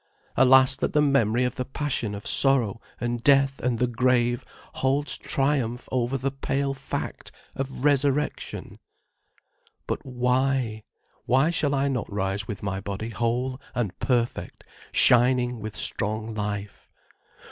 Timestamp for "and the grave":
3.59-4.43